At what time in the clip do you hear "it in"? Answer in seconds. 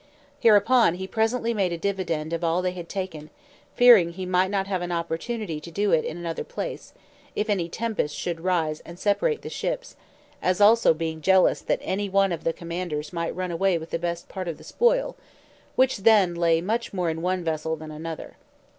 5.91-6.17